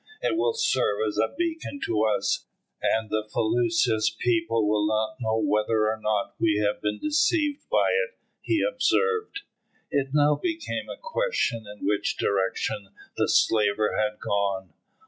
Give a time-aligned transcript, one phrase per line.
[0.23, 2.47] "It will serve as a beacon to us,
[2.81, 7.89] and the felucca's people will not know whether or not we have been deceived by
[8.05, 9.41] it," he observed.
[9.91, 14.73] It now became a question in which direction the slaver had gone.